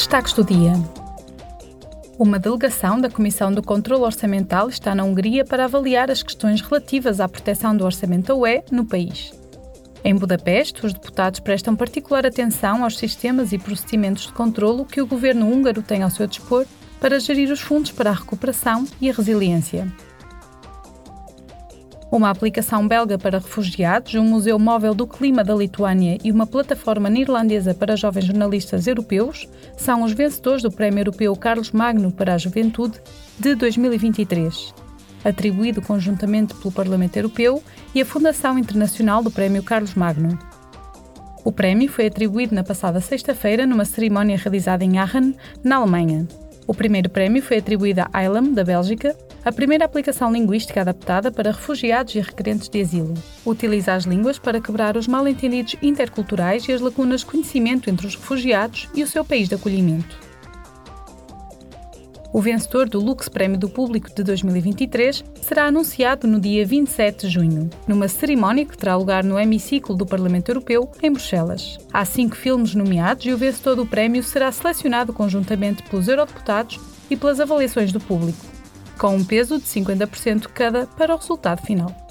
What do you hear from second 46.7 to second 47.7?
O primeiro prémio foi